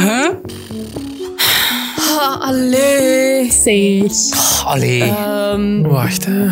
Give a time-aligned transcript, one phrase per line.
[0.00, 0.30] Huh?
[2.18, 3.52] Ah, allee.
[3.52, 4.64] Zeg.
[4.64, 5.02] Allee.
[5.02, 6.44] Ehm, Wacht, hè.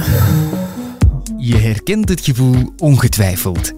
[1.38, 3.72] Je herkent het gevoel ongetwijfeld.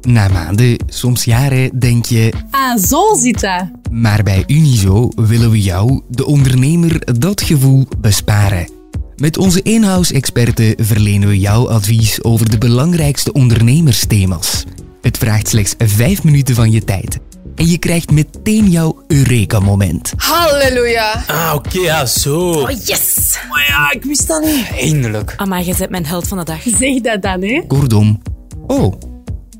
[0.00, 2.32] Na maanden, soms jaren, denk je...
[2.50, 3.64] Ah, zo zit dat.
[3.90, 8.68] Maar bij Unizo willen we jou, de ondernemer, dat gevoel besparen.
[9.16, 14.64] Met onze in-house-experten verlenen we jou advies over de belangrijkste ondernemersthema's.
[15.00, 17.18] Het vraagt slechts 5 minuten van je tijd.
[17.60, 20.12] En je krijgt meteen jouw Eureka-moment.
[20.16, 21.24] halleluja.
[21.26, 22.50] Ah, oké, ja, zo.
[22.50, 23.38] Oh, yes.
[23.50, 24.70] Maar ja, ik wist dat niet.
[24.78, 25.34] Eindelijk.
[25.36, 26.62] Amai, je bent mijn held van de dag.
[26.62, 27.62] Zeg dat dan, hè.
[27.66, 28.22] Kortom,
[28.66, 28.94] oh,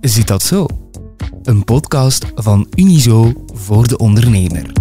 [0.00, 0.66] zit dat zo?
[1.42, 4.72] Een podcast van Unizo voor de ondernemer.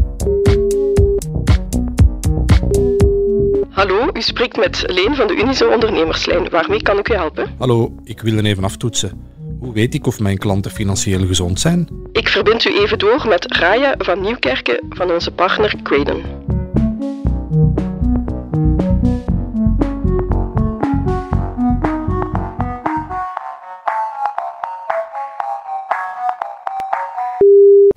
[3.69, 6.49] Hallo, u spreekt met Leen van de Unizo Ondernemerslijn.
[6.49, 7.49] Waarmee kan ik u helpen?
[7.57, 9.11] Hallo, ik wil even aftoetsen.
[9.59, 11.87] Hoe weet ik of mijn klanten financieel gezond zijn?
[12.29, 16.38] Ik verbind u even door met Raya van Nieuwkerken van onze partner Graden.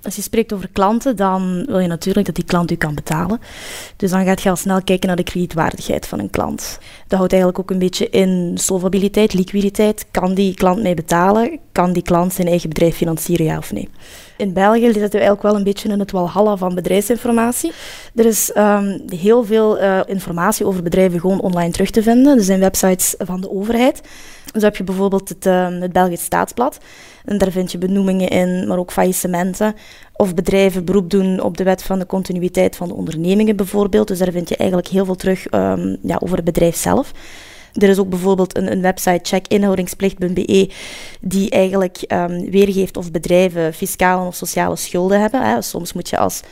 [0.03, 3.41] Als je spreekt over klanten, dan wil je natuurlijk dat die klant u kan betalen.
[3.97, 6.79] Dus dan gaat je al snel kijken naar de kredietwaardigheid van een klant.
[7.07, 10.07] Dat houdt eigenlijk ook een beetje in solvabiliteit, liquiditeit.
[10.11, 11.59] Kan die klant mij betalen?
[11.73, 13.89] Kan die klant zijn eigen bedrijf financieren, ja of nee?
[14.43, 17.73] In België zitten we eigenlijk wel een beetje in het walhalla van bedrijfsinformatie.
[18.15, 22.37] Er is ehm, heel veel eh, informatie over bedrijven gewoon online terug te vinden.
[22.39, 24.01] Er zijn websites van de overheid.
[24.55, 26.79] Zo heb je bijvoorbeeld het, ehm, het Belgisch Staatsblad.
[27.25, 29.75] En daar vind je benoemingen in, maar ook faillissementen.
[30.17, 34.09] Of bedrijven beroep doen op de wet van de continuïteit van de ondernemingen bijvoorbeeld.
[34.09, 37.13] Dus daar vind je eigenlijk heel veel terug ehm, ja, over het bedrijf zelf.
[37.73, 40.71] Er is ook bijvoorbeeld een, een website, checkinhoudingsplicht.be,
[41.21, 45.43] die eigenlijk ehm, weergeeft of bedrijven fiscale of sociale schulden hebben.
[45.43, 45.63] Hè.
[45.63, 46.43] Soms moet je als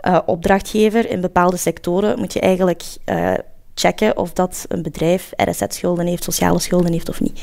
[0.00, 3.32] eh, opdrachtgever in bepaalde sectoren moet je eigenlijk eh,
[3.74, 7.40] checken of dat een bedrijf RSZ-schulden heeft, sociale schulden heeft of niet.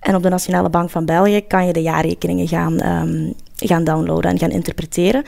[0.00, 4.30] En op de Nationale Bank van België kan je de jaarrekeningen gaan, ehm, gaan downloaden
[4.30, 5.24] en gaan interpreteren.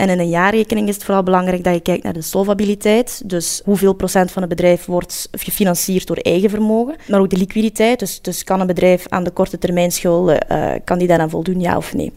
[0.00, 3.22] En in een jaarrekening is het vooral belangrijk dat je kijkt naar de solvabiliteit.
[3.24, 6.96] Dus hoeveel procent van het bedrijf wordt gefinancierd door eigen vermogen.
[7.08, 7.98] Maar ook de liquiditeit.
[7.98, 11.60] Dus, dus kan een bedrijf aan de korte termijn schulden, uh, kan die daaraan voldoen,
[11.60, 12.12] ja of nee?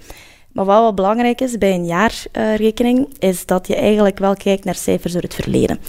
[0.52, 4.76] Maar wat wel belangrijk is bij een jaarrekening, is dat je eigenlijk wel kijkt naar
[4.76, 5.80] cijfers uit het verleden.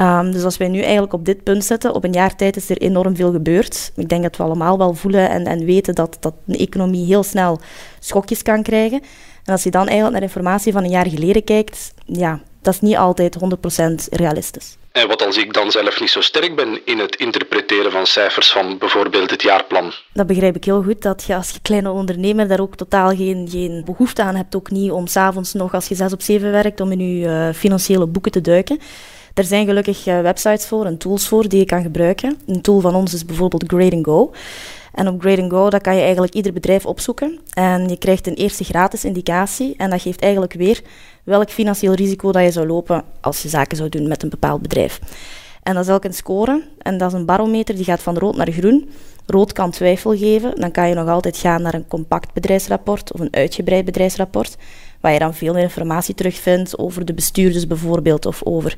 [0.00, 2.70] Um, dus als wij nu eigenlijk op dit punt zitten, op een jaar tijd is
[2.70, 3.92] er enorm veel gebeurd.
[3.96, 7.22] Ik denk dat we allemaal wel voelen en, en weten dat, dat een economie heel
[7.22, 7.60] snel
[7.98, 9.00] schokjes kan krijgen.
[9.44, 12.80] En als je dan eigenlijk naar informatie van een jaar geleden kijkt, ja, dat is
[12.80, 14.76] niet altijd 100% realistisch.
[14.92, 18.52] En wat als ik dan zelf niet zo sterk ben in het interpreteren van cijfers
[18.52, 19.92] van bijvoorbeeld het jaarplan?
[20.12, 23.48] Dat begrijp ik heel goed, dat je als je kleine ondernemer daar ook totaal geen,
[23.50, 26.80] geen behoefte aan hebt, ook niet om s'avonds nog als je 6 op 7 werkt,
[26.80, 28.80] om in je uh, financiële boeken te duiken.
[29.38, 32.38] Er zijn gelukkig uh, websites voor en tools voor die je kan gebruiken.
[32.46, 34.32] Een tool van ons is bijvoorbeeld Grade Go.
[34.94, 37.38] En op Grade Go dat kan je eigenlijk ieder bedrijf opzoeken.
[37.52, 39.74] En je krijgt een eerste gratis indicatie.
[39.76, 40.82] En dat geeft eigenlijk weer
[41.24, 44.62] welk financieel risico dat je zou lopen als je zaken zou doen met een bepaald
[44.62, 45.00] bedrijf.
[45.62, 46.62] En dat is elk een score.
[46.78, 48.90] En dat is een barometer die gaat van rood naar groen.
[49.26, 50.60] Rood kan twijfel geven.
[50.60, 54.56] Dan kan je nog altijd gaan naar een compact bedrijfsrapport of een uitgebreid bedrijfsrapport.
[55.00, 58.76] Waar je dan veel meer informatie terugvindt over de bestuurders bijvoorbeeld of over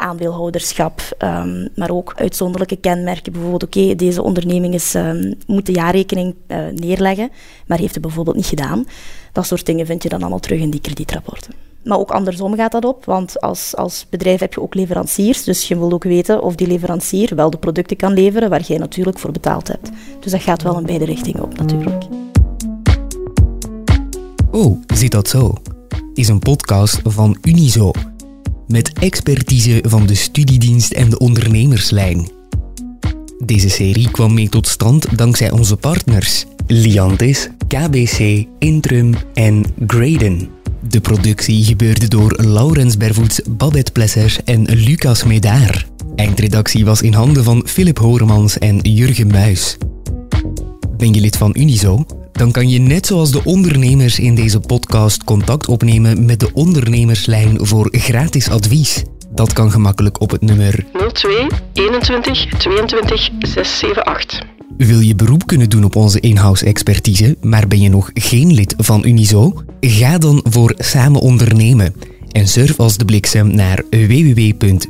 [0.00, 3.32] aandeelhouderschap, um, maar ook uitzonderlijke kenmerken.
[3.32, 7.30] Bijvoorbeeld, oké, deze onderneming is, um, moet de jaarrekening uh, neerleggen,
[7.66, 8.86] maar heeft het bijvoorbeeld niet gedaan.
[9.32, 11.54] Dat soort dingen vind je dan allemaal terug in die kredietrapporten.
[11.84, 15.68] Maar ook andersom gaat dat op, want als, als bedrijf heb je ook leveranciers, dus
[15.68, 19.18] je wil ook weten of die leverancier wel de producten kan leveren waar jij natuurlijk
[19.18, 19.90] voor betaald hebt.
[20.20, 22.19] Dus dat gaat wel in beide richtingen op natuurlijk.
[24.50, 25.54] Oh, zit dat zo?
[26.14, 27.90] Is een podcast van Unizo
[28.66, 32.28] met expertise van de studiedienst en de ondernemerslijn.
[33.44, 40.48] Deze serie kwam mee tot stand dankzij onze partners Liantis, KBC, Intrum en Graden.
[40.88, 45.86] De productie gebeurde door Laurens Bervoets, Babette Plesser en Lucas Medaar.
[46.16, 49.76] Eindredactie was in handen van Philip Horemans en Jurgen Muis.
[50.96, 52.04] Ben je lid van Unizo?
[52.40, 57.66] Dan kan je net zoals de ondernemers in deze podcast contact opnemen met de ondernemerslijn
[57.66, 59.02] voor gratis advies.
[59.30, 64.42] Dat kan gemakkelijk op het nummer 02 21 22 678.
[64.76, 68.74] Wil je beroep kunnen doen op onze in-house expertise, maar ben je nog geen lid
[68.76, 69.62] van Unizo?
[69.80, 71.94] Ga dan voor Samen Ondernemen
[72.32, 74.88] en surf als de bliksem naar www.unizo.be.